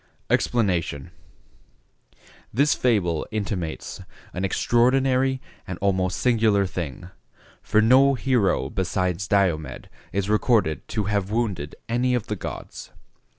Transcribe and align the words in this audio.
EXPLANATION.—This 0.31 2.73
fable 2.73 3.27
intimates 3.29 4.01
an 4.33 4.43
extraordinary 4.43 5.39
and 5.67 5.77
almost 5.77 6.17
singular 6.17 6.65
thing, 6.65 7.11
for 7.61 7.83
no 7.83 8.15
hero 8.15 8.71
besides 8.71 9.27
Diomed 9.27 9.89
is 10.11 10.27
recorded 10.27 10.87
to 10.87 11.03
have 11.03 11.29
wounded 11.29 11.75
any 11.87 12.15
of 12.15 12.25
the 12.25 12.35
gods. 12.35 12.89